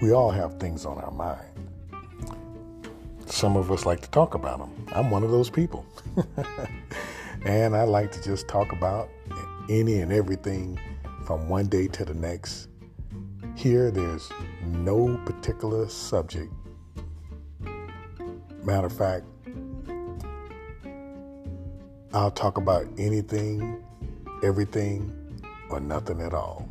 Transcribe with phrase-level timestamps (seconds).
[0.00, 1.40] We all have things on our mind.
[3.26, 4.86] Some of us like to talk about them.
[4.92, 5.84] I'm one of those people.
[7.44, 9.10] and I like to just talk about
[9.68, 10.78] any and everything
[11.24, 12.68] from one day to the next.
[13.56, 14.30] Here, there's
[14.64, 16.52] no particular subject.
[18.62, 19.24] Matter of fact,
[22.12, 23.84] I'll talk about anything,
[24.42, 25.12] everything,
[25.70, 26.68] or nothing at all.